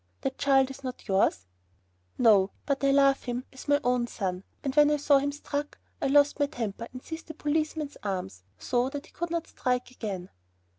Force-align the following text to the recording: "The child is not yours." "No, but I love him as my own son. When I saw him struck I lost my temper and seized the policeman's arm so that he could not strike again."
"The 0.21 0.31
child 0.31 0.71
is 0.71 0.83
not 0.83 1.07
yours." 1.07 1.45
"No, 2.17 2.49
but 2.65 2.83
I 2.83 2.89
love 2.89 3.25
him 3.25 3.45
as 3.53 3.67
my 3.67 3.79
own 3.83 4.07
son. 4.07 4.43
When 4.73 4.89
I 4.89 4.97
saw 4.97 5.19
him 5.19 5.31
struck 5.31 5.77
I 6.01 6.07
lost 6.07 6.39
my 6.39 6.47
temper 6.47 6.87
and 6.91 7.03
seized 7.03 7.27
the 7.27 7.35
policeman's 7.35 7.97
arm 8.01 8.29
so 8.57 8.89
that 8.89 9.05
he 9.05 9.11
could 9.11 9.29
not 9.29 9.45
strike 9.45 9.91
again." 9.91 10.31